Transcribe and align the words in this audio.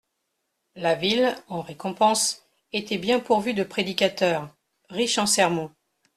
La 0.75 0.95
ville, 0.95 1.35
en 1.47 1.61
récompense, 1.61 2.41
était 2.73 2.97
bien 2.97 3.19
pourvue 3.19 3.53
de 3.53 3.63
prédicateurs, 3.63 4.49
riche 4.89 5.19
en 5.19 5.27
sermons. 5.27 5.71